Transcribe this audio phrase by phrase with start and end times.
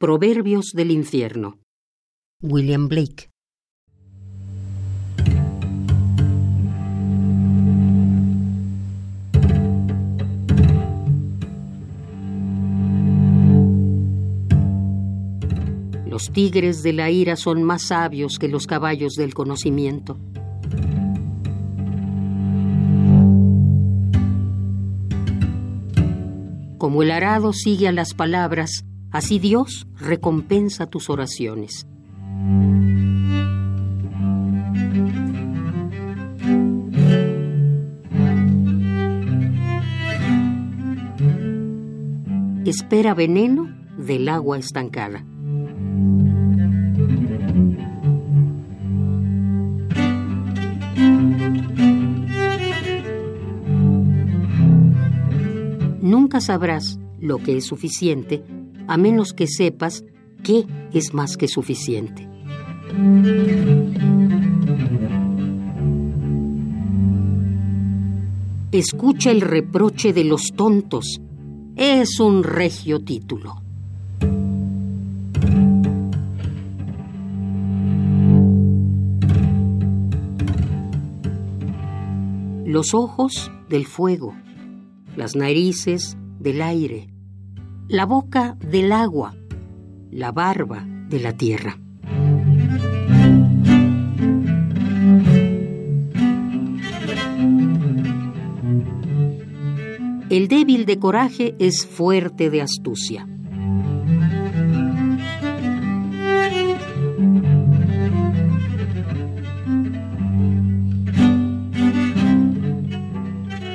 [0.00, 1.58] Proverbios del infierno.
[2.40, 3.30] William Blake.
[16.06, 20.16] Los tigres de la ira son más sabios que los caballos del conocimiento.
[26.78, 31.86] Como el arado sigue a las palabras, así Dios recompensa tus oraciones.
[42.64, 45.24] Espera veneno del agua estancada.
[56.00, 58.44] Nunca sabrás lo que es suficiente
[58.88, 60.04] a menos que sepas
[60.42, 62.28] qué es más que suficiente.
[68.72, 71.20] Escucha el reproche de los tontos.
[71.76, 73.62] Es un regio título.
[82.64, 84.34] Los ojos del fuego,
[85.16, 87.08] las narices del aire,
[87.88, 89.34] la boca del agua,
[90.10, 91.78] la barba de la tierra.
[100.28, 103.26] El débil de coraje es fuerte de astucia.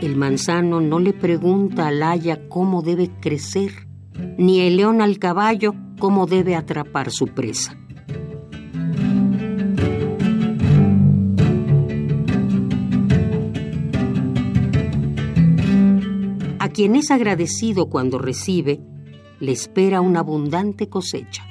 [0.00, 3.87] El manzano no le pregunta al haya cómo debe crecer,
[4.36, 7.76] ni el león al caballo cómo debe atrapar su presa.
[16.60, 18.80] A quien es agradecido cuando recibe,
[19.40, 21.44] le espera una abundante cosecha.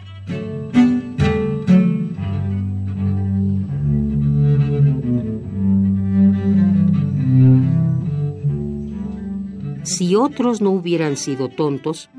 [9.84, 12.09] Si otros no hubieran sido tontos,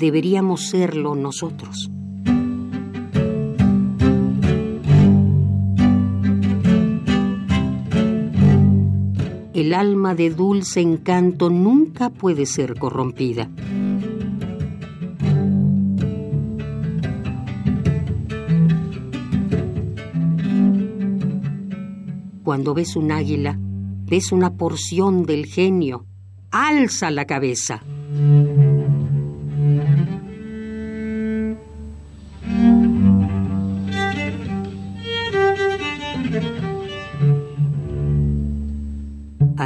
[0.00, 1.90] deberíamos serlo nosotros.
[9.52, 13.50] El alma de dulce encanto nunca puede ser corrompida.
[22.42, 26.06] Cuando ves un águila, ves una porción del genio.
[26.50, 27.82] Alza la cabeza.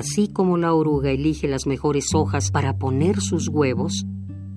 [0.04, 4.04] Así como la oruga elige las mejores hojas para poner sus huevos,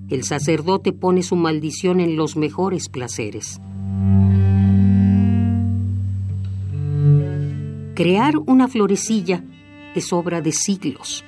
[0.10, 3.62] el sacerdote pone su maldición en los mejores placeres.
[7.96, 9.46] Crear una florecilla
[9.96, 11.24] es obra de siglos.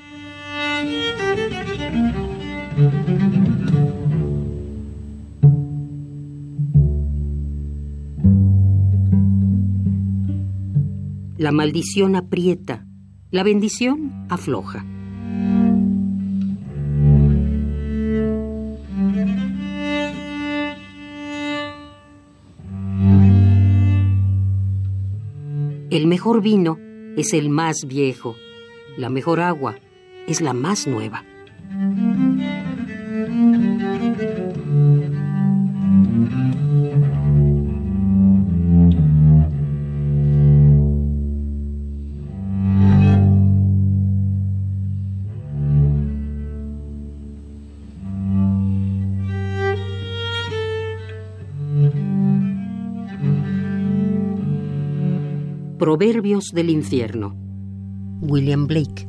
[11.38, 12.86] La maldición aprieta,
[13.32, 14.84] la bendición afloja.
[25.92, 26.78] El mejor vino
[27.18, 28.36] es el más viejo,
[28.98, 29.76] la mejor agua
[30.28, 31.24] es la más nueva.
[55.80, 57.38] Proverbios del infierno.
[58.20, 59.09] William Blake.